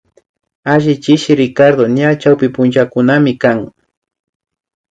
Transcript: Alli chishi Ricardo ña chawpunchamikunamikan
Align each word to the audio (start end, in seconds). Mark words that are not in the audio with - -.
Alli 0.73 0.93
chishi 1.03 1.31
Ricardo 1.43 1.83
ña 1.97 2.09
chawpunchamikunamikan 2.21 3.59